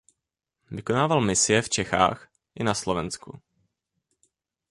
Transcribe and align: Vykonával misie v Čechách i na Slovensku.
Vykonával 0.75 1.21
misie 1.29 1.59
v 1.63 1.69
Čechách 1.75 2.19
i 2.59 2.65
na 2.69 2.73
Slovensku. 2.81 3.31